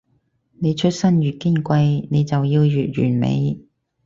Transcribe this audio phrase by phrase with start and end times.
[0.57, 3.59] 你出身越矜貴，你就要越完美